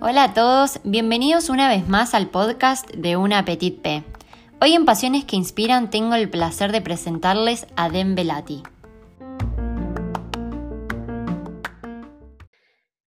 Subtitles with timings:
[0.00, 4.02] Hola a todos, bienvenidos una vez más al podcast de Una Petit P.
[4.62, 8.62] Hoy en Pasiones que Inspiran tengo el placer de presentarles a Den Velati.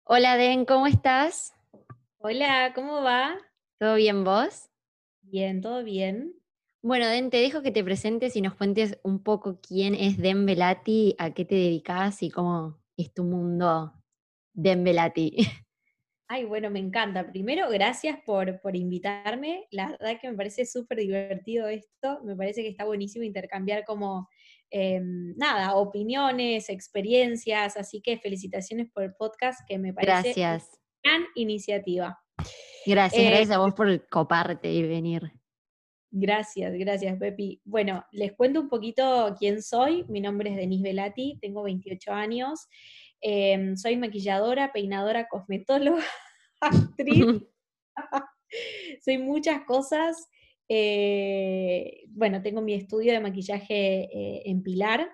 [0.03, 1.55] Hola Den, ¿cómo estás?
[2.19, 3.35] Hola, ¿cómo va?
[3.79, 4.69] ¿Todo bien vos?
[5.23, 6.38] Bien, todo bien.
[6.81, 10.45] Bueno, Den, te dejo que te presentes y nos cuentes un poco quién es Den
[10.45, 13.93] Velati, a qué te dedicas y cómo es tu mundo
[14.53, 15.35] Den Velati.
[16.31, 17.27] Ay, bueno, me encanta.
[17.31, 19.65] Primero, gracias por, por invitarme.
[19.71, 22.19] La verdad que me parece súper divertido esto.
[22.23, 24.29] Me parece que está buenísimo intercambiar como,
[24.69, 27.77] em, nada, opiniones, experiencias.
[27.77, 30.79] Así que felicitaciones por el podcast, que me parece Gracias.
[31.03, 32.19] una gran iniciativa.
[32.85, 35.38] Gracias, Eh, gracias a vos por coparte y venir.
[36.11, 37.61] Gracias, gracias, Pepi.
[37.63, 40.05] Bueno, les cuento un poquito quién soy.
[40.09, 42.67] Mi nombre es Denise Velati, tengo 28 años.
[43.21, 46.03] Em, soy maquilladora, peinadora, cosmetóloga,
[46.61, 47.25] actriz.
[49.05, 50.27] soy muchas cosas.
[50.67, 55.11] Eh, bueno, tengo mi estudio de maquillaje eh, en Pilar.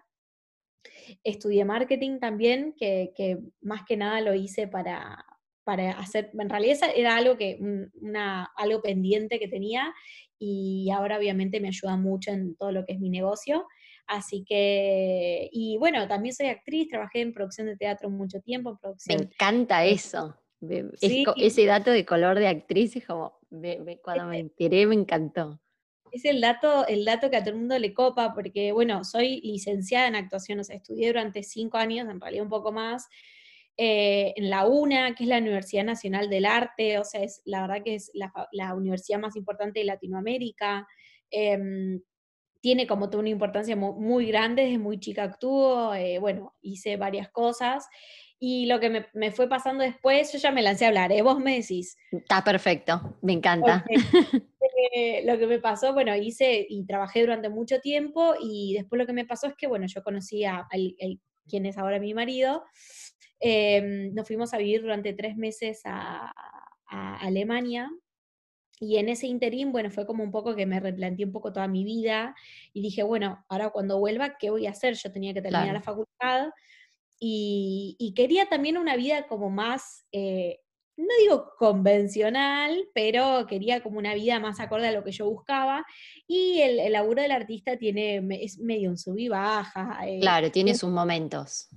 [1.25, 5.25] Estudié marketing también, que, que más que nada lo hice para,
[5.66, 9.94] para hacer, en realidad era algo, que, un- una, algo pendiente que tenía
[10.39, 13.66] y ahora obviamente me ayuda mucho en todo lo que es mi negocio.
[14.08, 18.75] Así que, y bueno, también soy actriz, trabajé en producción de teatro mucho tiempo, en
[18.75, 20.38] Me producción encanta eso.
[20.95, 23.39] Sí, ese dato de color de actriz es como,
[24.03, 25.59] cuando me enteré me encantó.
[26.11, 29.41] Es el dato, el dato que a todo el mundo le copa, porque bueno, soy
[29.41, 33.08] licenciada en actuación, o sea, estudié durante cinco años, en realidad un poco más,
[33.77, 37.61] eh, en la UNA, que es la Universidad Nacional del Arte, o sea, es la
[37.61, 40.87] verdad que es la, universidad más importante de Latinoamérica.
[41.31, 42.01] em,
[42.61, 46.97] tiene como toda una importancia mu- muy, grande, desde muy chica actúo, eh, bueno, hice
[46.97, 47.87] varias cosas.
[48.39, 51.21] Y lo que me, me fue pasando después, yo ya me lancé a hablar, ¿eh?
[51.21, 53.85] Vos me decís, Está perfecto, me encanta.
[54.93, 59.05] Eh, lo que me pasó, bueno, hice y trabajé durante mucho tiempo y después lo
[59.05, 62.14] que me pasó es que, bueno, yo conocí a al- el- quien es ahora mi
[62.15, 62.64] marido,
[63.39, 66.31] em, nos fuimos a vivir durante tres meses a,
[66.87, 67.89] a Alemania
[68.79, 71.67] y en ese interín, bueno, fue como un poco que me replanteé un poco toda
[71.67, 72.35] mi vida
[72.73, 74.95] y dije, bueno, ahora cuando vuelva, ¿qué voy a hacer?
[74.95, 75.79] Yo tenía que terminar Claro.
[75.79, 76.49] la facultad
[77.19, 80.59] y, y quería también una vida como más, eh,
[80.97, 85.85] no digo convencional, pero quería como una vida más acorde a lo que yo buscaba.
[86.27, 89.99] Y el, el laburo del artista tiene, es medio un sub y baja.
[90.07, 91.69] eh, Claro, tiene- sus momentos.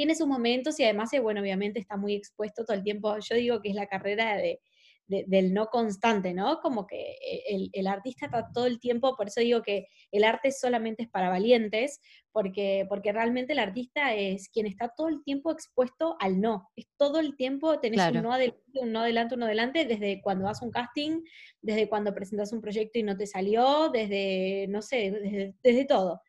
[0.00, 3.18] Tiene sus momentos y además, eh, bueno, obviamente está muy expuesto todo el tiempo.
[3.18, 4.60] Yo digo que es la carrera de,
[5.06, 6.60] de- del no constante, ¿no?
[6.62, 10.24] Como que eh, el, el artista está todo el tiempo, por eso digo que el
[10.24, 12.00] arte solamente es para valientes,
[12.32, 16.70] porque, porque realmente el artista es quien está todo el tiempo expuesto al no.
[16.76, 18.16] Es todo el tiempo, tenés Claro.
[18.20, 21.20] un no adelante, un no adelante, un no adelante, desde cuando vas a un casting,
[21.60, 26.22] desde cuando presentas un proyecto y no te salió, desde, no sé, desde, desde todo.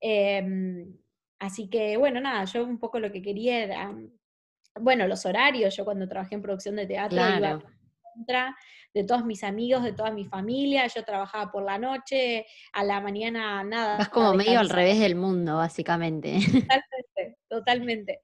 [0.00, 0.96] Em,
[1.40, 3.92] así que, bueno, nada, yo un poco lo que quería era,
[4.80, 7.62] bueno, los horarios, yo cuando trabajé en producción de teatro iba Claro.
[8.14, 8.56] contra
[8.94, 13.00] de todos mis amigos, de toda mi familia, yo trabajaba por la noche, a la
[13.00, 13.98] mañana nada.
[13.98, 16.34] Vas como medio al revés del mundo, básicamente.
[16.70, 18.20] Totalmente, totalmente.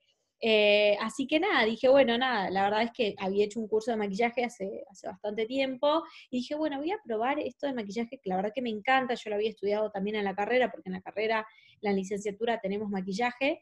[0.49, 3.91] Eh, así que nada, dije, bueno, nada, la verdad es que había hecho un curso
[3.91, 8.21] de maquillaje hace, hace bastante tiempo y dije, bueno, voy a probar esto de maquillaje
[8.23, 10.89] que la verdad que me encanta, yo lo había estudiado también en la carrera, porque
[10.89, 13.61] en la carrera, en la licenciatura tenemos maquillaje,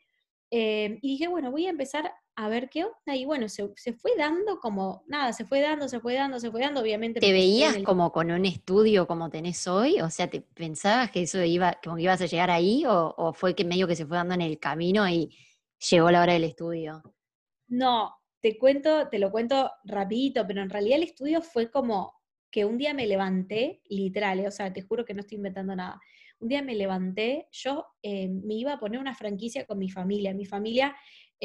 [0.50, 3.94] eh, y dije, bueno, voy a empezar a ver qué onda, y bueno, se, se
[3.94, 7.18] fue dando como, nada, se fue dando, se fue dando, se fue dando, obviamente.
[7.18, 10.02] ¿Te veías el- como con un estudio como tenés hoy?
[10.02, 12.84] O sea, ¿te pensabas que eso iba, como que ibas a llegar ahí?
[12.84, 15.34] ¿O, o fue que medio que se fue dando en el camino y
[15.90, 17.02] llegó la hora del estudio?
[17.68, 22.14] No, te cuento, te lo cuento rapidito, pero en realidad el estudio fue como
[22.50, 25.74] que un día me levanté, literal, eh, o sea, te juro que no estoy inventando
[25.74, 26.00] nada.
[26.38, 30.34] Un día me levanté, yo eh, me iba a poner una franquicia con mi familia.
[30.34, 30.94] Mi familia,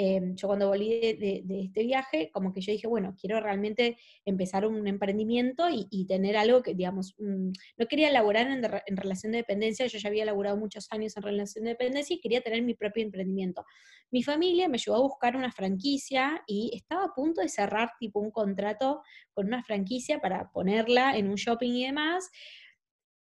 [0.01, 4.66] eh, yo cuando volví de, este viaje, como que yo dije, bueno, quiero realmente empezar
[4.66, 9.34] un emprendimiento y, tener algo que, digamos, un- no quería laborar en, re- en relación
[9.34, 12.62] de dependencia, yo ya había laborado muchos años en relación de dependencia y quería tener
[12.62, 13.66] mi propio emprendimiento.
[14.10, 18.22] Mi familia me ayudó a buscar una franquicia y estaba a punto de cerrar tipo
[18.22, 19.02] un contrato
[19.34, 22.30] con una franquicia para ponerla en un shopping y demás.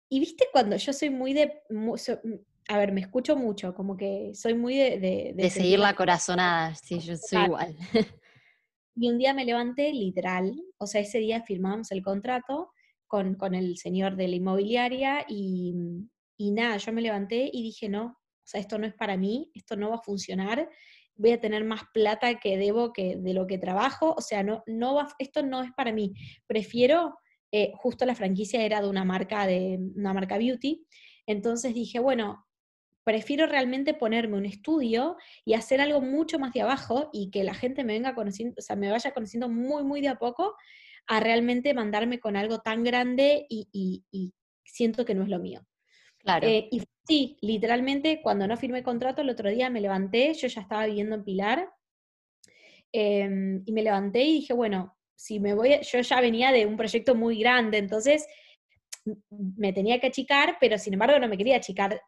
[0.09, 2.19] Y viste cuando yo soy muy de, mu- so-
[2.67, 5.33] a ver, me escucho mucho, como que soy muy de...
[5.35, 7.75] De, seguir la corazonada, sí, yo soy igual.
[8.97, 12.71] Y un día me levanté, literal, o sea, ese día firmamos el contrato
[13.07, 15.75] con, con el señor de la inmobiliaria y,
[16.37, 19.51] y nada, yo me levanté y dije, no, o sea, esto no es para mí,
[19.53, 20.69] esto no va a funcionar,
[21.15, 24.63] voy a tener más plata que debo que de lo que trabajo, o sea, no,
[24.65, 26.13] no va, esto no es para mí.
[26.47, 27.17] Prefiero,
[27.51, 30.85] eh, justo la franquicia era de una marca, de una marca beauty,
[31.27, 32.45] entonces dije, bueno,
[33.05, 35.15] prefiero realmente ponerme un estudio
[35.45, 38.61] y hacer algo mucho más de abajo y que la gente me venga conociendo, o
[38.61, 40.55] sea, me vaya conociendo muy, muy de a poco,
[41.05, 44.03] a realmente mandarme con algo tan grande y,
[44.67, 45.61] siento que no es lo mío.
[46.17, 46.47] Claro.
[46.47, 50.61] Eh, y sí, literalmente, cuando no firmé contrato, el otro día me levanté, yo ya
[50.61, 51.69] estaba viviendo en Pilar,
[52.91, 56.75] em, y me levanté y dije, bueno, si me voy, yo ya venía de un
[56.75, 58.25] proyecto muy grande, entonces
[59.29, 62.01] me tenía que achicar, pero sin embargo no me quería achicar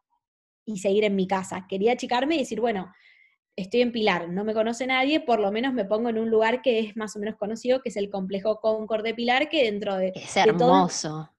[0.68, 1.66] y seguir en mi casa.
[1.68, 2.94] Quería achicarme y decir, bueno,
[3.56, 6.62] estoy en Pilar, no me conoce nadie, por lo menos me pongo en un lugar
[6.62, 9.96] que es más o menos conocido, que es el complejo Concord de Pilar, que dentro
[9.96, 10.12] de...
[10.14, 11.31] Es hermoso.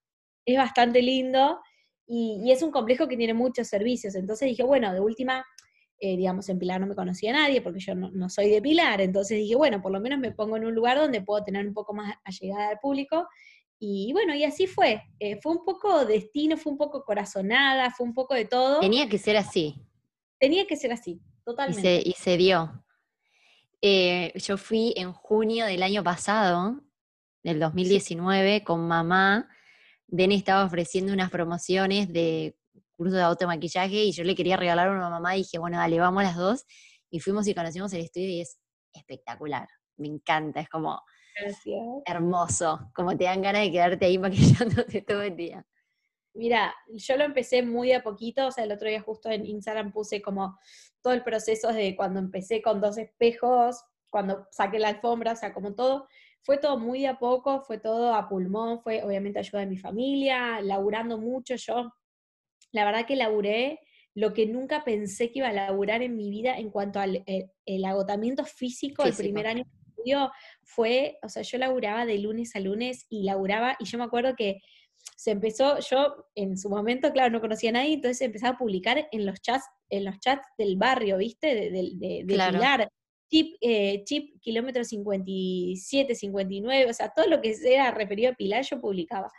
[0.44, 1.60] es bastante lindo
[2.06, 4.14] y, es un complejo que tiene muchos servicios.
[4.14, 5.44] Entonces dije, bueno, de última,
[6.00, 9.36] eh, digamos, en Pilar no me conocía nadie porque yo no, soy de Pilar, entonces
[9.36, 11.92] dije, bueno, por lo menos me pongo en un lugar donde puedo tener un poco
[11.92, 13.28] más allegada al público
[13.80, 15.02] y bueno, y así fue.
[15.20, 18.80] Eh, fue un poco destino, fue un poco corazonada, fue un poco de todo.
[18.80, 19.76] Tenía que ser así.
[20.38, 22.02] Tenía que ser así, totalmente.
[22.04, 22.84] Y se, dio.
[23.80, 26.80] Eh, yo fui en junio del año pasado,
[27.42, 29.48] del 2019, con mamá.
[30.06, 32.56] Denny estaba ofreciendo unas promociones de
[32.96, 36.00] curso de automaquillaje y yo le quería regalar una a mamá y dije, bueno, dale,
[36.00, 36.64] vamos las dos.
[37.10, 38.58] Y fuimos y conocimos el estudio y es
[38.92, 39.68] espectacular.
[39.96, 41.00] Me encanta, es como
[42.04, 45.66] Hermoso, como te dan ganas de quedarte ahí maquillándote todo el día.
[46.34, 49.92] Mira, yo lo empecé muy a poquito, o sea, el otro día justo en Instagram
[49.92, 50.58] puse como
[51.02, 55.52] todo el proceso de cuando empecé con dos espejos, cuando saqué la alfombra, o sea,
[55.52, 56.06] como todo,
[56.42, 60.60] fue todo muy a poco, fue todo a pulmón, fue obviamente ayuda de mi familia,
[60.60, 61.92] laburando mucho yo.
[62.72, 63.80] La verdad que laburé
[64.14, 67.50] lo que nunca pensé que iba a laburar en mi vida en cuanto al eh,
[67.66, 69.64] el, agotamiento físico, físico, el primer año
[70.62, 74.34] fue, o sea, yo laburaba de lunes a lunes y laburaba, y yo me acuerdo
[74.36, 74.60] que
[75.16, 79.08] se empezó, yo en su momento, claro, no conocía a nadie, entonces empezaba a publicar
[79.10, 81.54] en los chats, en los chats del barrio, ¿viste?
[81.54, 82.90] De, de, Pilar.
[83.30, 88.64] Chip, eh, chip kilómetro 57, 59, o sea, todo lo que sea referido a Pilar
[88.64, 89.30] yo publicaba.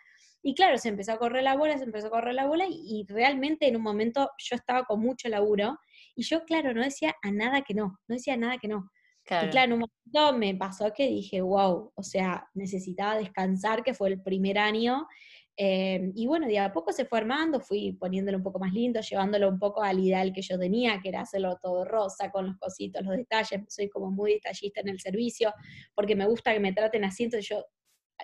[0.43, 2.81] Y claro, se empezó a correr la bola, se empezó a correr la bola y,
[2.85, 5.77] y, realmente en un momento yo estaba con mucho laburo
[6.15, 8.91] y yo, claro, no decía a nada que no, no decía nada que no.
[9.29, 13.93] Y claro, en un momento me pasó que dije, wow, o sea, necesitaba descansar, que
[13.93, 15.07] fue el primer año.
[15.55, 19.01] Eh, y bueno, de a poco se fue armando, fui poniéndolo un poco más lindo,
[19.01, 22.57] llevándolo un poco al ideal que yo tenía, que era hacerlo todo rosa, con los
[22.57, 23.61] cositos, los detalles.
[23.67, 25.53] Soy como muy detallista en el servicio,
[25.93, 27.65] porque me gusta que me traten así, entonces yo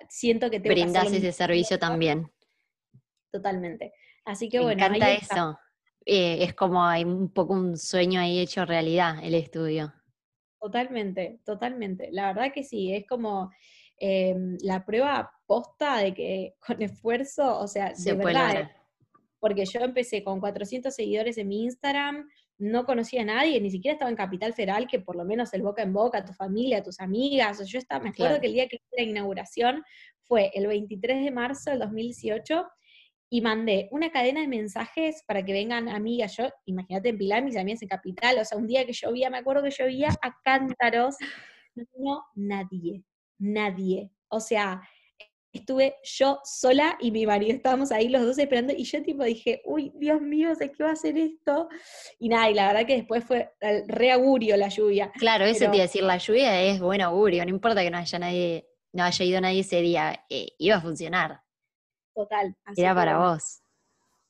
[0.08, 2.26] siento que tengo Brindás ese servicio también.
[3.30, 3.92] Totalmente.
[4.24, 4.88] Así que me bueno.
[4.88, 5.58] Me encanta eso.
[6.06, 9.92] Eh, es como hay un poco un sueño ahí hecho realidad, el estudio.
[10.60, 12.10] Totalmente, totalmente.
[12.12, 13.50] La verdad que sí, es como
[13.98, 18.70] em, la prueba posta de que con esfuerzo, o sea, de verdad, eh,
[19.38, 23.92] porque yo empecé con 400 seguidores en mi Instagram, no conocía a nadie, ni siquiera
[23.92, 27.00] estaba en Capital Federal, que por lo menos el boca en boca, tu familia, tus
[27.00, 29.84] amigas, yo estaba, me acuerdo que el día que hice la inauguración
[30.22, 32.66] fue el 23 de marzo del 2018,
[33.28, 36.36] y mandé una cadena de mensajes para que vengan amigas.
[36.36, 39.38] Yo, imagínate en Pilar, mis amigas en Capital, o sea, un día que llovía, me
[39.38, 41.16] acuerdo que llovía a cántaros,
[41.74, 43.02] no nadie,
[43.38, 44.10] nadie.
[44.28, 44.80] O sea,
[45.52, 49.62] estuve yo sola y mi marido, estábamos ahí los dos esperando, y yo tipo dije,
[49.64, 51.68] uy, Dios mío, ¿sé qué va a hacer esto?
[52.18, 55.10] Y nada, y la verdad que después fue el reaugurio la lluvia.
[55.16, 57.98] Claro, eso te iba a decir, la lluvia es buen augurio, no importa que no
[57.98, 61.45] haya nadie, no haya ido nadie ese día, eh, iba a funcionar.
[62.16, 62.56] Total.
[62.74, 63.60] Era para vos.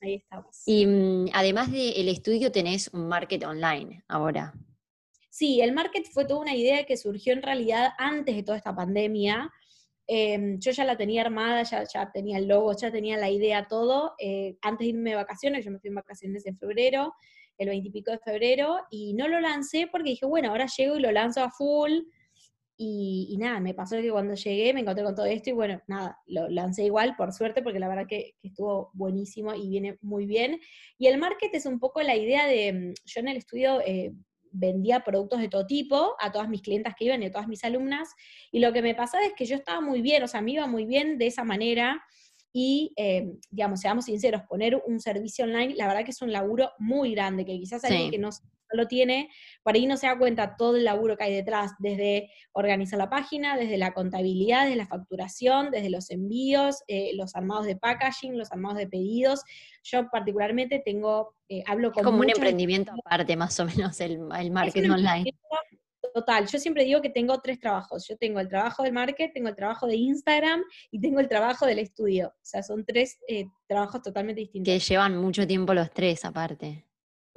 [0.01, 0.61] Ahí estamos.
[0.65, 4.53] Y mm, además del estudio tenés un market online ahora.
[5.29, 8.75] Sí, el market fue toda una idea que surgió en realidad antes de toda esta
[8.75, 9.49] pandemia.
[10.05, 13.67] Em, yo ya la tenía armada, ya, ya, tenía el logo, ya tenía la idea,
[13.69, 14.15] todo.
[14.19, 17.13] Eh, antes de irme de vacaciones, yo me fui en vacaciones en febrero,
[17.57, 20.97] el 20 y pico de febrero, y no lo lancé porque dije, bueno, ahora llego
[20.97, 22.01] y lo lanzo a full.
[22.79, 26.19] Y, nada, me pasó que cuando llegué me encontré con todo esto y bueno, nada,
[26.27, 30.59] lo lancé igual, por suerte, porque la verdad que, estuvo buenísimo y viene muy bien.
[30.99, 34.13] Y el market es un poco la idea de, mm, yo en el estudio eh,
[34.51, 37.63] vendía productos de todo tipo a todas mis clientas que iban y a todas mis
[37.63, 38.09] alumnas,
[38.51, 40.67] y lo que me pasaba es que yo estaba muy bien, o sea, me iba
[40.67, 42.03] muy bien de esa manera,
[42.53, 46.71] y, eh, digamos, seamos sinceros, poner un servicio online, la verdad que es un laburo
[46.79, 48.29] muy grande, que quizás alguien que no
[48.71, 49.29] no lo tiene,
[49.63, 53.09] por ahí no se da cuenta todo el laburo que hay detrás, desde organizar la
[53.09, 58.37] página, desde la contabilidad, desde la facturación, desde los envíos, eh, los armados de packaging,
[58.37, 59.43] los armados de pedidos.
[59.83, 62.01] Yo particularmente tengo, eh, hablo con...
[62.01, 65.31] Es como un emprendimiento aparte, más o menos, el, el marketing online.
[66.13, 68.07] Total, yo siempre digo que tengo tres trabajos.
[68.07, 71.67] Yo tengo el trabajo del market, tengo el trabajo de Instagram y tengo el trabajo
[71.67, 72.29] del estudio.
[72.29, 74.73] O sea, son tres eh, trabajos totalmente distintos.
[74.73, 76.86] Que llevan mucho tiempo los tres aparte.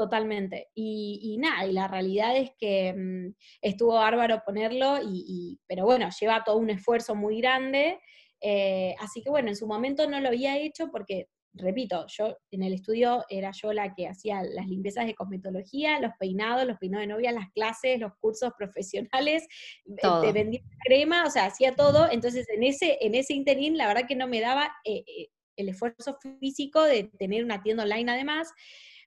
[0.01, 0.69] Totalmente.
[0.75, 6.43] Y, nada, y la realidad es que mm, estuvo bárbaro ponerlo, y, pero bueno, lleva
[6.43, 8.01] todo un esfuerzo muy grande.
[8.41, 12.63] Eh, así que bueno, en su momento no lo había hecho porque repito, yo en
[12.63, 17.07] el estudio era yo la que hacía las limpiezas de cosmetología, los peinados, los peinados
[17.07, 19.47] de novia, las clases, los cursos profesionales,
[19.85, 22.11] te vendía crema, o sea, hacía todo.
[22.11, 25.69] Entonces, en ese, en ese interín, la verdad que no me daba eh, eh, el
[25.69, 28.49] esfuerzo físico de tener una tienda online además.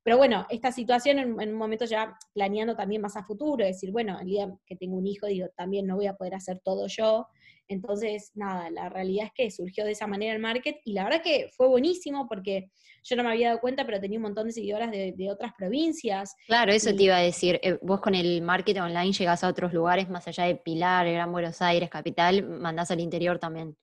[0.04, 3.92] Pero bueno, esta situación en, en, un momento ya planeando también más a futuro, decir,
[3.92, 6.88] bueno, el día que tengo un hijo, digo, también no voy a poder hacer todo
[6.88, 7.28] yo.
[7.68, 11.22] Entonces, nada, la realidad es que surgió de esa manera el market y la verdad
[11.24, 12.70] que fue buenísimo porque
[13.04, 16.36] yo no me había dado cuenta, pero tenía un montón de seguidoras de, otras provincias.
[16.48, 17.60] Claro, eso te iba a decir.
[17.64, 21.32] Eh, vos con el market online llegás a otros lugares más allá de Pilar, Gran
[21.32, 23.76] Buenos Aires, Capital, mandás al interior también.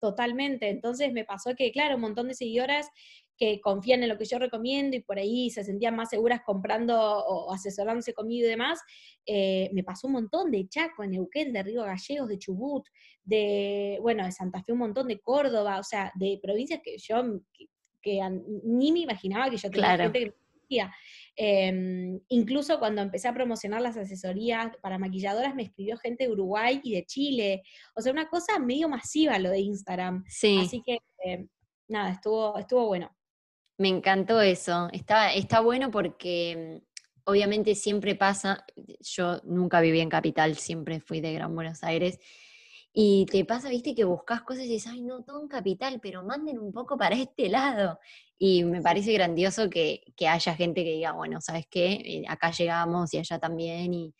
[0.00, 0.68] Totalmente.
[0.68, 2.88] Entonces me pasó que, claro, un montón de seguidoras
[3.40, 6.94] que confían en lo que yo recomiendo y por ahí se sentían más seguras comprando
[7.00, 8.78] o asesorándose conmigo y demás,
[9.24, 12.86] eh, me pasó un montón de Chaco, en Neuquén, de Río Gallegos, de Chubut,
[13.24, 17.40] de, bueno, de Santa Fe, un montón de Córdoba, o sea, de provincias que yo
[18.02, 18.20] que,
[18.64, 20.90] ni me imaginaba que yo tenía gente que me
[21.36, 26.80] em, incluso cuando empecé a promocionar las asesorías para maquilladoras, me escribió gente de Uruguay
[26.84, 27.62] y de Chile.
[27.96, 30.24] O sea, una cosa medio masiva lo de Instagram.
[30.28, 30.58] Sí.
[30.62, 31.46] Así que, eh,
[31.88, 33.10] nada, estuvo, estuvo bueno.
[33.80, 34.90] Me encantó eso.
[34.92, 38.66] Está, está bueno porque mm, obviamente siempre pasa,
[39.00, 42.18] yo nunca viví en capital, siempre fui de Gran Buenos Aires,
[42.92, 46.22] y te pasa, viste, que buscas cosas y dices, ay, no, todo en capital, pero
[46.22, 47.98] manden un poco para este lado.
[48.36, 51.92] Y me parece grandioso que, haya gente que diga, bueno, ¿sabes qué?
[52.04, 53.94] Eh, acá llegamos y allá también.
[53.94, 54.14] Y,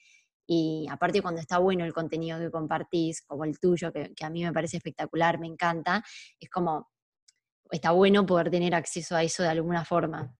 [0.47, 4.31] y aparte cuando está bueno el contenido que compartís, como el tuyo, que, que a
[4.31, 6.03] mí me parece espectacular, me encanta,
[6.39, 6.89] es como,
[7.71, 10.35] está bueno poder tener acceso a eso de alguna forma.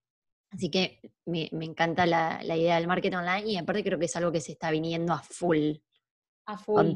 [0.51, 4.31] Así que me, encanta la, idea del marketing online y aparte creo que es algo
[4.31, 5.75] que se está viniendo a full.
[6.45, 6.91] A full.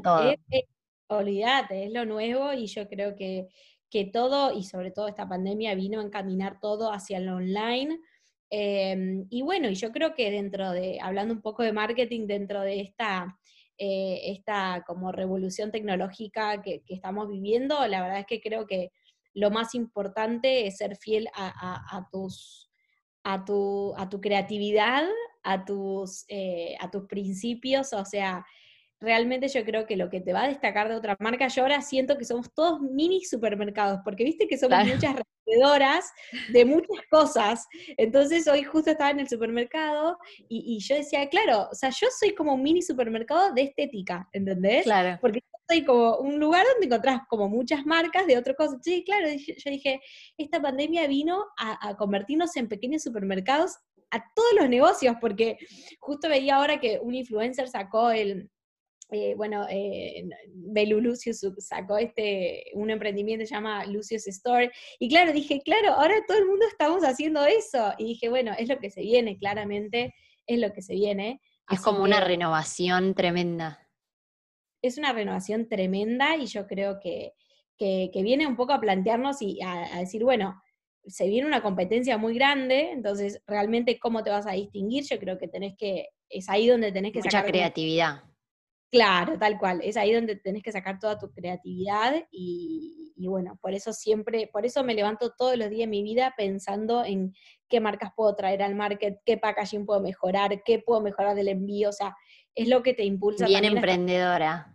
[1.08, 3.48] olvídate, es lo nuevo y yo creo que,
[3.90, 7.98] que, todo, y sobre todo esta pandemia, vino a encaminar todo hacia el online.
[8.50, 12.62] Em, y bueno, y yo creo que dentro de, hablando un poco de marketing, dentro
[12.62, 13.38] de esta,
[13.78, 18.92] eh, esta como revolución tecnológica que, que estamos viviendo, la verdad es que creo que
[19.36, 22.72] lo más importante es ser fiel a, tus,
[23.24, 25.06] a, tu, a tu creatividad,
[25.44, 28.46] a tus, eh, a tus principios, o sea,
[29.00, 31.82] realmente yo creo que lo que te va a destacar de otra marca, yo ahora
[31.82, 36.12] siento que somos todos mini supermercados, porque viste que somos muchas vendedoras
[36.50, 37.68] de muchas cosas.
[37.98, 40.18] Entonces hoy justo estaba en el supermercado
[40.50, 44.84] y, yo decía, claro, o sea, yo soy como un mini supermercado de estética, ¿entendés?
[44.84, 45.18] Claro.
[45.22, 48.80] Porque hay como un lugar donde encontrás como muchas marcas de otras cosas.
[48.82, 50.02] Sí, claro, yo dije,
[50.38, 53.78] esta pandemia vino a, convertirnos en pequeños supermercados
[54.12, 55.58] a todos los negocios, porque
[56.00, 58.50] justo veía ahora que un influencer sacó el,
[59.16, 65.10] eh, bueno, eh, Belu Lucius sacó este, un emprendimiento que se llama Lucius Store, y
[65.10, 68.78] claro, dije, claro, ahora todo el mundo estamos haciendo eso, y dije, bueno, es lo
[68.80, 70.14] que se viene, claramente,
[70.46, 71.42] es lo que se viene.
[71.70, 73.86] Es como una renovación tremenda
[74.88, 77.34] es una renovación tremenda y yo creo que,
[77.80, 80.62] viene un poco a plantearnos y a, decir, bueno,
[81.06, 85.38] se viene una competencia muy grande, entonces realmente cómo te vas a distinguir, yo creo
[85.38, 88.24] que tenés que, es ahí donde tenés que Mucha creatividad.
[88.92, 93.58] Claro, tal cual, es ahí donde tenés que sacar toda tu creatividad y, y, bueno,
[93.62, 97.34] por eso siempre, por eso me levanto todos los días de mi vida pensando en
[97.68, 101.90] qué marcas puedo traer al market, qué packaging puedo mejorar, qué puedo mejorar del envío,
[101.90, 102.16] o sea,
[102.54, 103.46] es lo que te impulsa.
[103.48, 104.74] Bien emprendedora.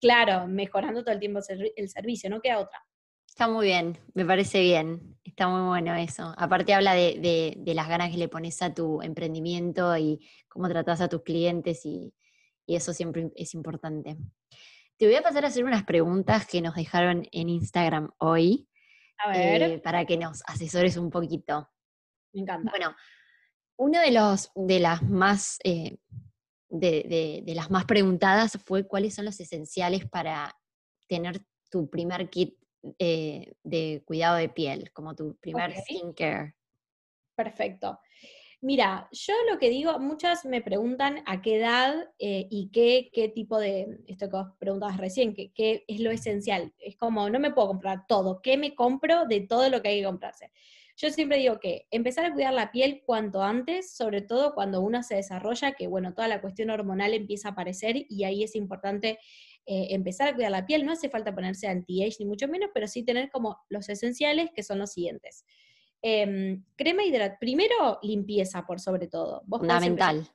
[0.00, 1.40] Claro, mejorando todo el tiempo
[1.76, 2.78] el servicio, no queda otra.
[3.26, 6.34] Está muy bien, me parece bien, está muy bueno eso.
[6.36, 11.08] Aparte habla de, las ganas que le pones a tu emprendimiento y cómo tratas a
[11.08, 12.12] tus clientes y,
[12.76, 14.16] eso siempre es importante.
[14.96, 18.68] Te voy a pasar a hacer unas preguntas que nos dejaron en Instagram hoy.
[19.18, 19.62] A ver.
[19.62, 21.70] Eh, para que nos asesores un poquito.
[22.32, 22.70] Me encanta.
[22.70, 22.94] Bueno,
[23.76, 25.98] uno de los de las más eh,
[26.68, 30.54] de, las más preguntadas fue cuáles son los esenciales para
[31.08, 32.56] tener tu primer kit
[32.98, 36.54] eh, de cuidado de piel, como tu primer skincare.
[37.34, 37.98] Perfecto.
[38.60, 43.28] Mira, yo lo que digo, muchas me preguntan a qué edad eh, y qué, qué
[43.28, 46.74] tipo de, esto que vos preguntabas recién, qué, qué es lo esencial.
[46.80, 50.00] Es como, no me puedo comprar todo, ¿qué me compro de todo lo que hay
[50.00, 50.50] que comprarse?
[50.96, 55.04] Yo siempre digo que empezar a cuidar la piel cuanto antes, sobre todo cuando uno
[55.04, 59.20] se desarrolla, que bueno, toda la cuestión hormonal empieza a aparecer y ahí es importante
[59.66, 60.84] eh, empezar a cuidar la piel.
[60.84, 64.64] No hace falta ponerse anti-age ni mucho menos, pero sí tener como los esenciales que
[64.64, 65.44] son los siguientes.
[66.02, 69.42] Em, crema hidratante, primero limpieza por sobre todo.
[69.48, 70.28] Fundamental.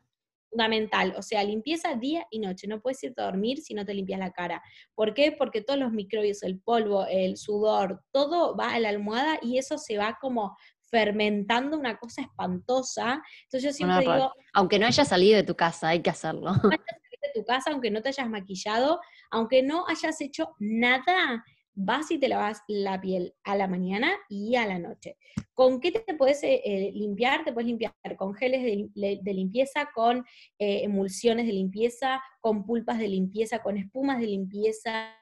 [0.49, 2.67] Fundamental, o sea, limpieza día y noche.
[2.67, 4.61] No puedes irte a dormir si no te limpias la cara.
[4.93, 5.31] ¿Por qué?
[5.31, 9.77] Porque todos los microbios, el polvo, el sudor, todo va a la almohada y eso
[9.79, 10.55] se va como
[10.93, 13.23] fermentando una cosa espantosa.
[13.45, 14.31] Entonces yo siempre digo...
[14.53, 16.51] Aunque no hayas salido de tu casa, hay que hacerlo.
[16.63, 18.99] No hayas salido de tu casa, aunque no te hayas maquillado,
[19.31, 21.43] aunque no hayas hecho nada,
[21.75, 25.17] vas y te lavas la piel a la mañana y a la noche.
[25.53, 27.43] ¿Con qué te puedes eh, eh, limpiar?
[27.43, 30.19] Te puedes limpiar con geles de, limpieza, con
[30.59, 35.15] eh, emulsiones de limpieza, con pulpas de limpieza, con espumas de limpieza,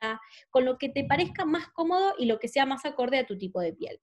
[0.49, 3.37] con lo que te parezca más cómodo y lo que sea más acorde a tu
[3.37, 3.99] tipo de piel.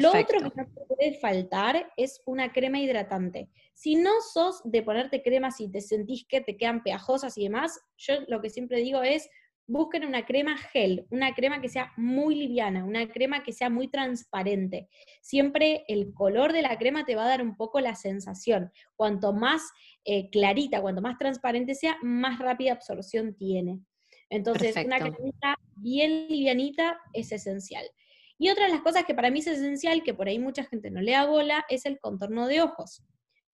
[0.00, 3.50] Lo otro que no puede faltar es una crema hidratante.
[3.74, 7.78] Si no sos de ponerte cremas y te sentís que te quedan pegajosas y demás,
[7.98, 9.28] yo lo que siempre digo es
[9.72, 13.88] busquen una crema gel, una crema que sea muy liviana, una crema que sea muy
[13.88, 14.90] transparente.
[15.22, 18.70] Siempre el color de la crema te va a dar un poco la sensación.
[18.96, 19.62] Cuanto más
[20.04, 23.80] eh, clarita, cuanto más transparente sea, más rápida absorción tiene.
[24.28, 27.84] Entonces, una crema bien livianita es esencial.
[28.38, 30.90] Y otra de las cosas que para mí es esencial, que por ahí mucha gente
[30.90, 33.02] no le da bola, es el contorno de ojos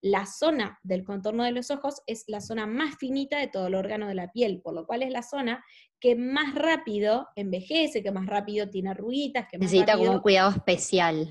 [0.01, 3.75] la zona del contorno de los ojos es la zona más finita de todo el
[3.75, 5.65] órgano de la piel, por lo cual es la zona
[6.01, 11.29] que más rápido envejece, que más rápido tiene arruguitas, que necesita como un cuidado especial.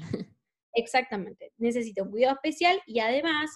[0.74, 3.50] Exactamente, necesita un cuidado especial y además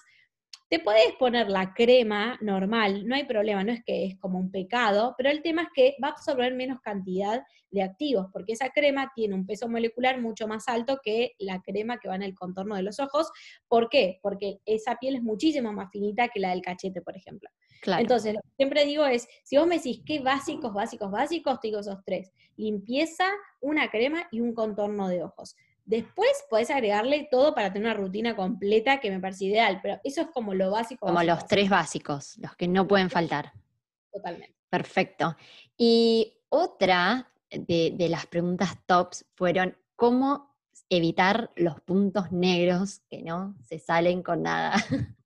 [0.72, 4.50] te puedes poner la crema normal, no hay problema, no es que es como un
[4.50, 8.70] pecado, pero el tema es que va a absorber menos cantidad de activos, porque esa
[8.70, 12.34] crema tiene un peso molecular mucho más alto que la crema que va en el
[12.34, 13.30] contorno de los ojos.
[13.68, 14.18] ¿Por qué?
[14.22, 17.50] Porque esa piel es muchísimo más finita que la del cachete, por ejemplo.
[17.84, 21.68] Entonces, lo que siempre digo es, si vos me decís qué básicos, básicos, básicos, te
[21.68, 22.32] digo esos tres.
[22.56, 23.26] Limpieza,
[23.60, 25.56] una crema y un contorno de ojos.
[25.84, 30.22] Después podés agregarle todo para tener una rutina completa que me parece ideal, pero eso
[30.22, 31.06] es como lo básico.
[31.06, 33.52] Como los tres básicos, los que no pueden faltar.
[34.12, 34.54] Totalmente.
[34.70, 35.36] Perfecto.
[35.76, 40.54] Y otra de, de las preguntas tops fueron, ¿cómo
[40.88, 44.74] evitar los puntos negros que no se salen con nada?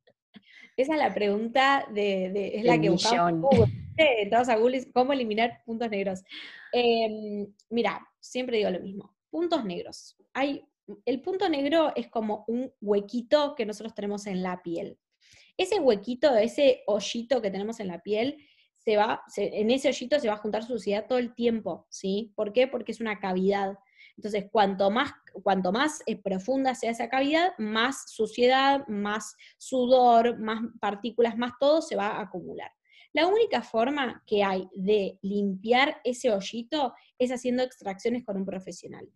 [0.77, 3.51] Esa es la pregunta de, es la que buscamos.
[4.31, 6.23] Todos a Google, ¿cómo eliminar puntos negros?
[6.71, 9.16] Em, mira, siempre digo lo mismo.
[9.37, 10.63] Puntos negros hay,
[11.05, 14.99] el punto negro es como un huequito que nosotros tenemos en la piel.
[15.59, 18.39] Ese huequito, ese hoyito que tenemos en la piel,
[18.77, 22.33] se va, en ese hoyito se va a juntar suciedad todo el tiempo, ¿sí?
[22.35, 22.67] ¿Por qué?
[22.67, 23.79] Porque es una cavidad.
[24.17, 30.61] Entonces, cuanto más, cuanto más eh, profunda sea esa cavidad, más suciedad, más sudor, más
[30.81, 32.71] partículas, más todo se va a acumular.
[33.13, 39.09] La única forma que hay de limpiar ese hoyito es haciendo extracciones con un profesional.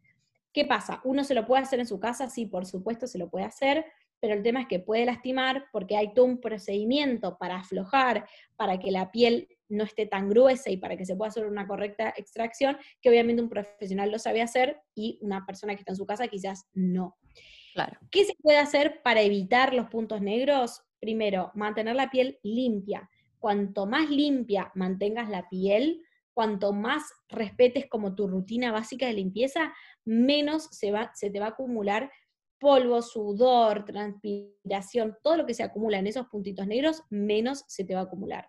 [0.52, 1.00] ¿Qué pasa?
[1.04, 2.28] ¿Uno se lo puede hacer en su casa?
[2.28, 3.84] Sí, por supuesto se lo puede hacer,
[4.18, 8.78] pero el tema es que puede lastimar porque hay todo un procedimiento para aflojar, para
[8.78, 12.12] que la piel no esté tan gruesa y para que se pueda hacer una correcta
[12.16, 16.06] extracción, que obviamente un profesional lo sabe hacer y una persona que está en su
[16.06, 17.16] casa quizás no.
[17.72, 17.98] Claro.
[18.10, 20.82] ¿Qué se puede hacer para evitar los puntos negros?
[20.98, 23.08] Primero, mantener la piel limpia.
[23.38, 26.02] Cuanto más limpia mantengas la piel,
[26.40, 29.74] cuanto más respetes como tu rutina básica de limpieza,
[30.06, 32.10] menos se, va, se te va a acumular
[32.58, 37.92] polvo, sudor, transpiración, todo lo que se acumula en esos puntitos negros, menos se te
[37.92, 38.48] va a acumular.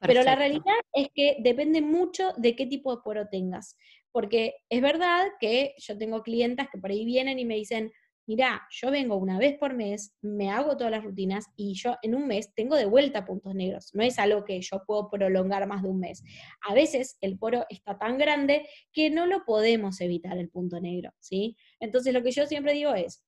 [0.00, 3.76] Pero la realidad es que depende mucho de qué tipo de poro tengas.
[4.10, 7.92] Porque es verdad que yo tengo clientas que por ahí vienen y me dicen,
[8.28, 12.14] mira, yo vengo una vez por mes, me hago todas las rutinas y yo en
[12.14, 13.88] un mes tengo de vuelta puntos negros.
[13.94, 16.22] No es algo que yo puedo prolongar más de un mes.
[16.60, 21.10] A veces el poro está tan grande que no lo podemos evitar el punto negro,
[21.18, 21.56] ¿sí?
[21.80, 23.24] Entonces lo que yo siempre digo es,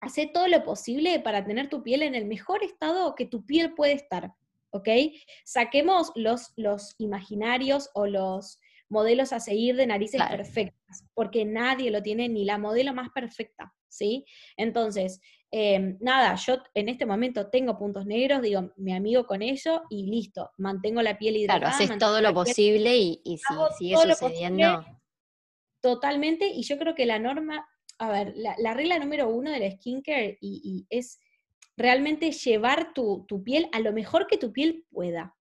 [0.00, 3.74] hace todo lo posible para tener tu piel en el mejor estado que tu piel
[3.74, 4.32] puede estar,
[4.70, 4.88] ¿ok?
[5.44, 12.02] Saquemos los, los imaginarios o los modelos a seguir de narices perfectas, porque nadie lo
[12.02, 13.74] tiene ni la modelo más perfecta.
[13.88, 14.24] ¿Sí?
[14.56, 15.20] Entonces,
[15.50, 20.06] em, nada, yo en este momento tengo puntos negros, digo, me amigo con ello y
[20.06, 21.76] listo, mantengo la piel hidratada.
[21.76, 24.84] Claro, haces todo lo posible y, y si sigue sucediendo.
[25.80, 29.70] Totalmente, y yo creo que la norma, a ver, la, regla número uno de la
[29.70, 31.20] skincare y, y es
[31.76, 35.37] realmente llevar tu, tu piel a lo mejor que tu piel pueda.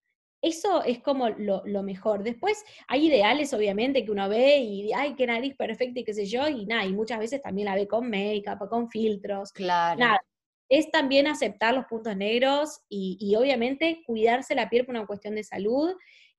[0.41, 2.23] Eso es como lo, mejor.
[2.23, 6.25] Después hay ideales, obviamente, que uno ve y, ay, qué nariz perfecta y qué sé
[6.25, 9.51] yo, y nada, y muchas veces también la ve con make-up o con filtros.
[9.51, 9.99] Claro.
[9.99, 10.19] Nada.
[10.67, 15.43] Es también aceptar los puntos negros y, obviamente cuidarse la piel por una cuestión de
[15.43, 15.93] salud.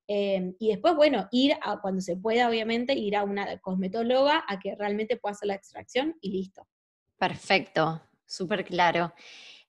[0.08, 4.58] Em, y después, bueno, ir a, cuando se pueda, obviamente, ir a una cosmetóloga a
[4.58, 6.66] que realmente pueda hacer la extracción y listo.
[7.18, 9.12] Perfecto, súper claro.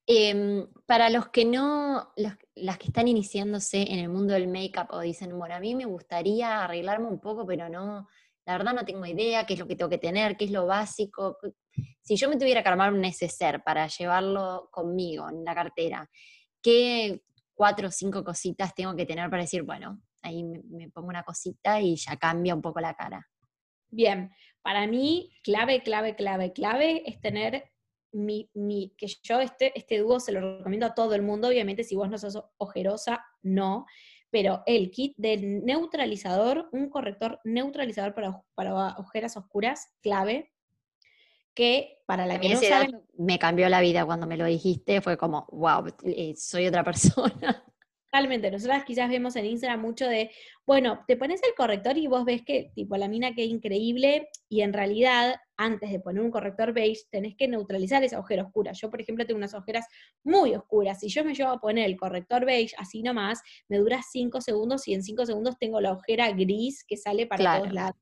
[0.05, 2.13] Em, para los que no,
[2.55, 5.85] las que están iniciándose en el mundo del make-up o dicen, bueno, a mí me
[5.85, 8.07] gustaría arreglarme un poco, pero no,
[8.45, 10.65] la verdad no tengo idea qué es lo que tengo que tener, qué es lo
[10.65, 11.37] básico.
[12.01, 16.09] Si yo me tuviera que armar un neceser para llevarlo conmigo en la cartera,
[16.61, 17.21] ¿qué
[17.53, 21.79] cuatro o cinco cositas tengo que tener para decir, bueno, ahí me pongo una cosita
[21.79, 23.25] y ya cambia un poco la cara?
[23.89, 27.72] Bien, para mí, clave, clave, clave, clave es tener
[28.13, 31.83] mi, mi, que yo este, este dúo se lo recomiendo a todo el mundo, obviamente
[31.83, 33.85] si vos no sos ojerosa, no,
[34.29, 40.51] pero el kit de neutralizador, un corrector neutralizador para, para ojeras oscuras, clave,
[41.53, 43.01] que para la que no saben...
[43.17, 47.63] Me cambió la vida cuando me lo dijiste, fue como, wow, eh, soy otra persona.
[48.13, 50.29] Totalmente, nosotras quizás vemos en Instagram mucho de,
[50.67, 54.61] bueno, te pones el corrector y vos ves que tipo la mina que increíble y
[54.61, 58.71] en realidad antes de poner un corrector beige tenés que neutralizar esa ojera oscura.
[58.73, 59.87] Yo, por ejemplo, tengo unas ojeras
[60.23, 60.99] muy oscuras.
[60.99, 64.87] Si yo me llevo a poner el corrector beige así nomás, me dura 5 segundos
[64.87, 67.97] y en 5 segundos tengo la ojera gris que sale para todos lados.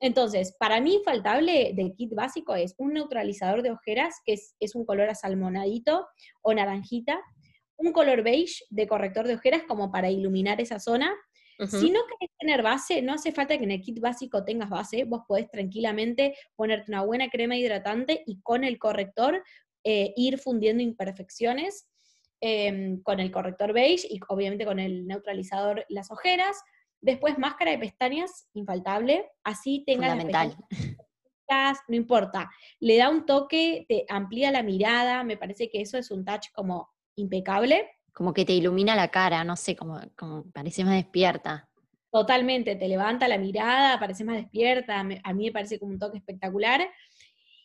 [0.00, 4.74] Entonces, para mí infaltable del kit básico es un neutralizador de ojeras, que es, es
[4.74, 6.06] un color asalmonadito
[6.40, 7.20] o naranjita,
[7.78, 11.14] un color beige de corrector de ojeras como para iluminar esa zona.
[11.58, 15.04] Si no querés tener base, no hace falta que en el kit básico tengas base,
[15.04, 19.42] vos podés tranquilamente ponerte una buena crema hidratante y con el corrector
[19.82, 21.88] eh, ir fundiendo imperfecciones
[22.42, 26.60] em, con el corrector beige y obviamente con el neutralizador las ojeras.
[27.00, 30.56] Después máscara de pestañas, infaltable, así tengas Fundamental.
[31.88, 36.10] no importa, le da un toque, te amplía la mirada, me parece que eso es
[36.10, 37.90] un touch como impecable.
[38.12, 41.68] Como que te ilumina la cara, no sé, como, como parece más despierta.
[42.10, 46.18] Totalmente, te levanta la mirada, parece más despierta, a mí me parece como un toque
[46.18, 46.88] espectacular.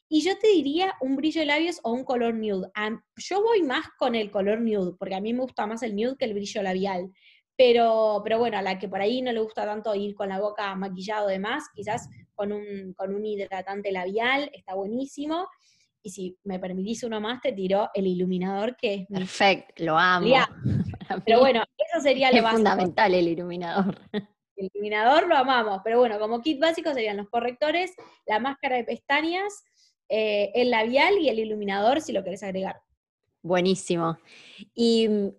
[0.10, 2.70] Y yo te diría un brillo de labios o un color nude.
[3.16, 6.18] Yo voy más con el color nude, porque a mí me gusta más el nude
[6.18, 7.10] que el brillo labial.
[7.56, 10.42] Pero, pero bueno, a la que por ahí no le gusta tanto ir con la
[10.42, 15.48] boca maquillado de más, quizás con un, con un hidratante labial, está buenísimo
[16.04, 20.28] y si me permitís uno más, te tiró el iluminador que es Perfecto, lo amo.
[21.26, 23.98] Pero bueno, eso sería lo es fundamental el iluminador.
[24.58, 27.96] El iluminador lo amamos, pero bueno, como kit básico serían los correctores,
[28.28, 29.64] la máscara de pestañas,
[30.08, 32.80] eh, el labial y el iluminador si lo querés agregar.
[33.42, 34.20] Buenísimo.
[34.76, 35.30] Y mm,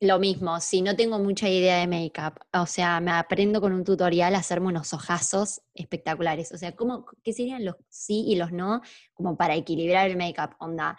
[0.00, 3.84] lo mismo, si no tengo mucha idea de make-up, o sea, me aprendo con un
[3.84, 6.52] tutorial a hacerme unos ojazos espectaculares.
[6.52, 8.80] O sea, ¿cómo, ¿qué serían los sí y los no?
[9.12, 10.98] Como para equilibrar el make-up, onda.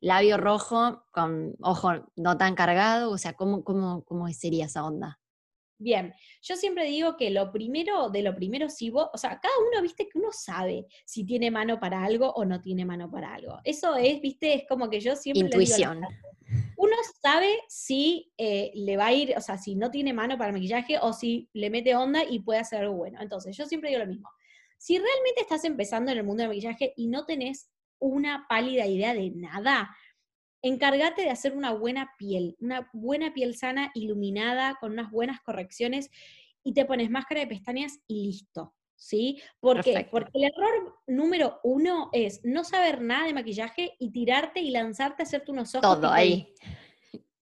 [0.00, 5.18] Labio rojo con ojo no tan cargado, o sea, ¿cómo, cómo, cómo sería esa onda?
[5.80, 9.54] Bien, yo siempre digo que lo primero de lo primero, si vos, o sea, cada
[9.68, 13.34] uno, viste, que uno sabe si tiene mano para algo o no tiene mano para
[13.34, 13.60] algo.
[13.62, 15.40] Eso es, viste, es como que yo siempre...
[15.40, 16.00] Intuición
[16.78, 20.52] uno sabe si eh, le va a ir, o sea, si no tiene mano para
[20.52, 23.20] maquillaje o si le mete onda y puede hacer algo bueno.
[23.20, 24.28] Entonces, yo siempre digo lo mismo.
[24.78, 29.12] Si realmente estás empezando en el mundo del maquillaje y no tenés una pálida idea
[29.12, 29.90] de nada,
[30.62, 36.10] encárgate de hacer una buena piel, una buena piel sana, iluminada, con unas buenas correcciones,
[36.62, 38.72] y te pones máscara de pestañas y listo.
[38.98, 39.40] ¿Sí?
[39.60, 45.22] Porque el error número uno es no saber nada de maquillaje y tirarte y lanzarte
[45.22, 45.82] a hacerte unos ojos.
[45.82, 46.52] Todo ahí.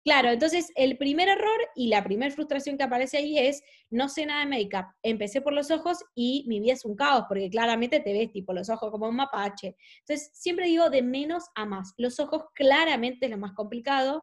[0.05, 4.27] Claro, entonces el primer error y la primera frustración que aparece ahí es, no sé
[4.27, 8.01] nada de make-up, empecé por los ojos y mi vida es un caos, porque claramente
[8.01, 9.77] te ves tipo los ojos como un mapache.
[10.01, 11.95] Entonces siempre digo de menos a más.
[11.97, 14.23] Los ojos claramente es lo más complicado.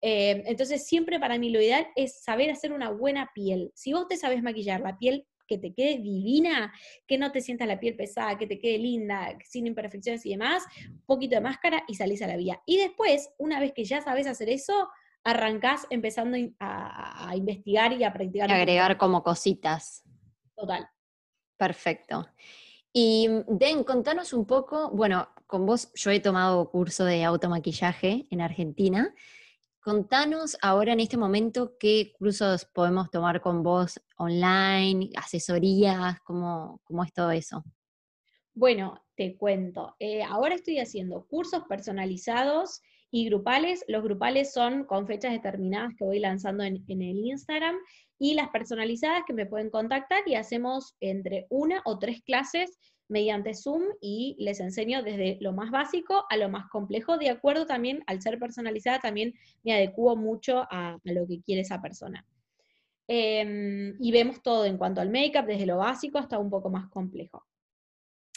[0.00, 3.70] Eh, entonces siempre para mí lo ideal es saber hacer una buena piel.
[3.74, 6.72] Si vos te sabes maquillar la piel que te quede divina,
[7.06, 10.64] que no te sientas la piel pesada, que te quede linda, sin imperfecciones y demás,
[10.88, 12.62] un poquito de máscara y salís a la vía.
[12.64, 14.88] Y después, una vez que ya sabes hacer eso,
[15.24, 18.50] arrancás empezando a, investigar y a practicar.
[18.50, 20.04] agregar como cositas.
[20.56, 20.88] Total.
[21.58, 22.26] Perfecto.
[22.94, 28.40] Y Den, contanos un poco, bueno, con vos yo he tomado curso de automaquillaje en
[28.40, 29.14] Argentina.
[29.82, 37.02] Contanos ahora en este momento qué cursos podemos tomar con vos online, asesorías, cómo, cómo
[37.02, 37.64] es todo eso.
[38.54, 39.96] Bueno, te cuento.
[39.98, 43.84] Eh, ahora estoy haciendo cursos personalizados y grupales.
[43.88, 47.74] Los grupales son con fechas determinadas que voy lanzando en, en el Instagram
[48.20, 53.54] y las personalizadas que me pueden contactar y hacemos entre una o tres clases mediante
[53.54, 58.02] Zoom y les enseño desde lo más básico a lo más complejo, de acuerdo también,
[58.06, 62.26] al ser personalizada, también me adecuo mucho a, lo que quiere esa persona.
[63.08, 66.88] Em, y vemos todo en cuanto al make-up, desde lo básico hasta un poco más
[66.88, 67.44] complejo.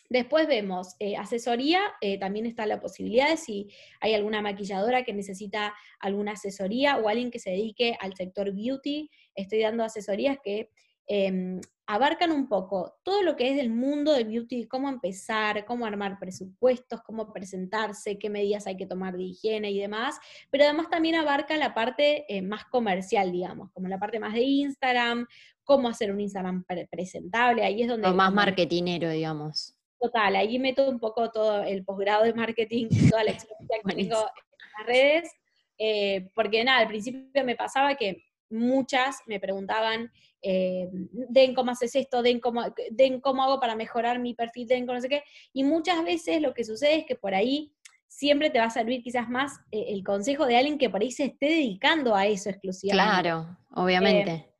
[0.09, 3.69] Después vemos eh, asesoría, eh, también está la posibilidad de si
[4.01, 9.09] hay alguna maquilladora que necesita alguna asesoría o alguien que se dedique al sector beauty,
[9.33, 10.69] estoy dando asesorías que
[11.07, 15.85] Em, abarcan un poco todo lo que es del mundo del beauty, cómo empezar, cómo
[15.85, 20.17] armar presupuestos, cómo presentarse, qué medidas hay que tomar de higiene y demás,
[20.49, 24.41] pero además también abarca la parte eh, más comercial, digamos, como la parte más de
[24.41, 25.27] Instagram,
[25.63, 28.07] cómo hacer un Instagram presentable, ahí es donde...
[28.07, 29.75] O más marketinero, digamos.
[29.99, 33.95] Total, ahí meto un poco todo el posgrado de marketing y toda la experiencia que
[33.95, 35.31] tengo en las redes,
[35.77, 41.95] eh, porque nada, al principio me pasaba que muchas me preguntaban, eh, den cómo haces
[41.95, 45.23] esto, den cómo, den cómo hago para mejorar mi perfil, den cómo no sé qué.
[45.53, 47.73] Y muchas veces lo que sucede es que por ahí
[48.07, 51.11] siempre te va a servir quizás más eh, el consejo de alguien que por ahí
[51.11, 53.21] se esté dedicando a eso exclusivamente.
[53.21, 54.31] Claro, obviamente.
[54.31, 54.51] Eh,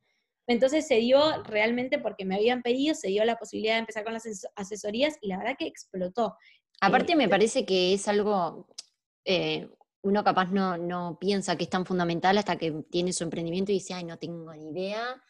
[0.48, 4.12] entonces se dio realmente porque me habían pedido, se dio la posibilidad de empezar con
[4.12, 6.36] las asesorías y la verdad que explotó.
[6.80, 8.68] Aparte me parece que es algo,
[10.06, 13.76] uno capaz no, no, piensa que es tan fundamental hasta que tiene su emprendimiento y
[13.76, 15.20] dice, ay, no tengo ni idea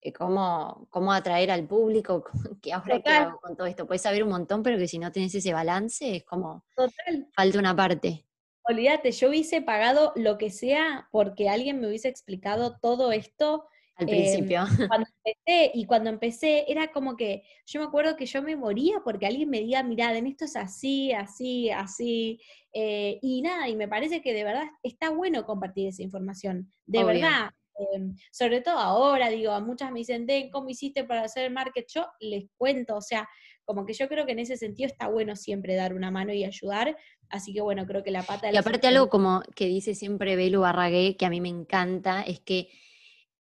[0.00, 2.24] eh, cómo, cómo atraer al público,
[2.60, 3.86] qué ahora qué hago con todo esto.
[3.86, 7.28] Puedes saber un montón, pero que si no tenés ese balance es como Total.
[7.32, 8.26] falta una parte.
[8.64, 13.66] Olvídate, yo hubiese pagado lo que sea porque alguien me hubiese explicado todo esto
[14.02, 14.60] al principio.
[14.60, 18.56] Em, cuando empecé, y cuando empecé era como que, yo me acuerdo que yo me
[18.56, 22.40] moría porque alguien me diga, mirad, en esto es así, así, así,
[22.72, 27.04] eh, y nada, y me parece que de verdad está bueno compartir esa información, de
[27.04, 27.50] verdad.
[27.94, 31.86] Em, sobre todo ahora, digo, a muchas me dicen, ¿cómo hiciste para hacer el market?
[31.88, 33.28] Yo les cuento, o sea,
[33.64, 36.44] como que yo creo que en ese sentido está bueno siempre dar una mano y
[36.44, 36.96] ayudar,
[37.28, 40.36] así que bueno, creo que la pata de Y aparte algo como que dice siempre
[40.36, 42.68] Belu Barragué, que a mí me encanta, es que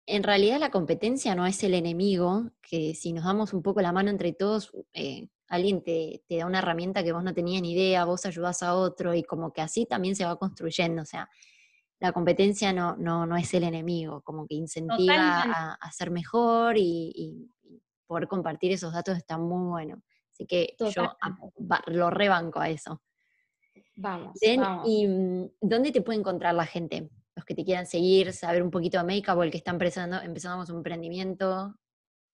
[0.08, 3.92] en realidad la competencia no es el enemigo, que si nos damos un poco la
[3.92, 8.06] mano entre todos, eh, alguien te, da una herramienta que vos no tenías ni idea,
[8.06, 11.02] vos ayudás a otro y como que así también se va construyendo.
[11.02, 11.30] O sea,
[12.00, 15.42] la competencia no, no, no es el enemigo, como que incentiva
[15.80, 17.52] a, ser mejor y,
[18.08, 20.02] poder compartir esos datos está muy bueno.
[20.32, 21.04] Así que yo
[21.88, 23.02] lo rebanco a eso.
[23.98, 24.88] Vamos, vamos.
[24.88, 27.10] ¿Y mm, dónde te puede encontrar la gente?
[27.38, 30.20] Los que te quieran seguir, saber un poquito de make-up o el que está empezando,
[30.20, 31.76] empezando con un emprendimiento?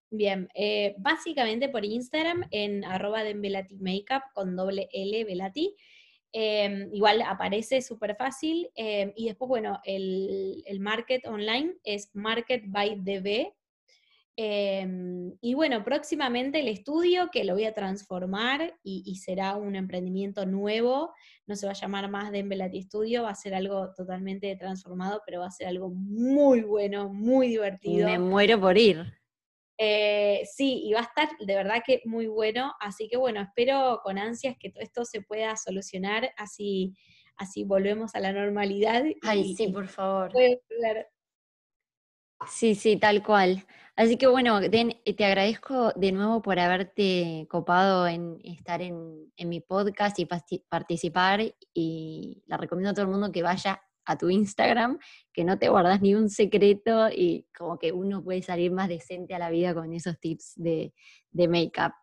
[0.09, 5.75] Bien, eh, básicamente por Instagram en arroba Makeup con doble L Velati.
[6.31, 8.69] Em, igual aparece súper fácil.
[8.75, 13.51] Em, y después, bueno, el, el, market online es Market by DB,
[14.35, 20.47] Em, y bueno, próximamente el estudio que lo voy a transformar y, será un emprendimiento
[20.47, 21.13] nuevo,
[21.45, 25.41] no se va a llamar más Dembelati Studio, va a ser algo totalmente transformado, pero
[25.41, 28.07] va a ser algo muy bueno, muy divertido.
[28.07, 29.03] Me muero por ir.
[29.77, 33.99] Eh, sí, y va a estar de verdad que muy bueno, así que bueno, espero
[34.03, 36.95] con ansias que todo esto se pueda solucionar, así,
[37.37, 39.03] así volvemos a la normalidad.
[39.21, 40.31] Ay, sí, por favor.
[42.47, 43.65] Sí, sí, tal cual.
[43.95, 49.32] Así que bueno, Den, eh, te agradezco de nuevo por haberte copado en estar en,
[49.38, 51.41] mi podcast y participar
[51.73, 54.99] y la recomiendo a todo el mundo que vaya a tu Instagram,
[55.32, 59.36] que no te guardas ni un secreto y como que uno puede salir más decente
[59.36, 60.93] a la vida con esos tips de,
[61.32, 61.93] de make-up.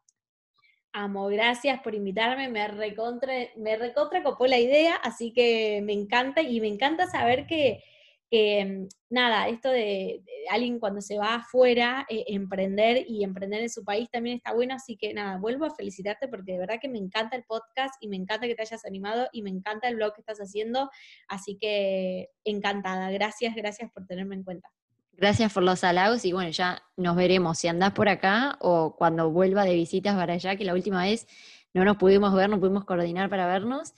[0.93, 6.43] Amo, gracias por invitarme, me recontra, me recontra copó la idea, así que me encanta
[6.43, 7.83] y me encanta saber que,
[8.31, 13.85] que nada, esto de, alguien cuando se va afuera, eh, emprender y emprender en su
[13.85, 16.99] país también está bueno, así que nada, vuelvo a felicitarte porque de verdad que me
[16.99, 20.15] encanta el podcast y me encanta que te hayas animado y me encanta el blog
[20.15, 20.91] que estás haciendo,
[21.29, 24.71] así que encantada, gracias, gracias por tenerme en cuenta.
[25.13, 29.31] Gracias por los halagos y bueno, ya nos veremos si andás por acá o cuando
[29.31, 31.27] vuelva de visitas para allá, que la última vez
[31.75, 33.93] no nos pudimos ver, no pudimos coordinar para vernos.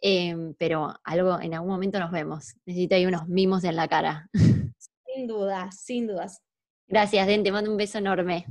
[0.00, 2.54] Em, pero algo, en algún momento nos vemos.
[2.66, 4.28] Necesito ahí unos mimos en la cara.
[5.04, 6.42] Sin dudas, sin dudas.
[6.86, 8.46] Gracias, Den, te mando un beso enorme.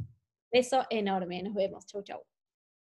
[0.52, 1.86] Beso enorme, nos vemos.
[1.86, 2.24] Chau, chau.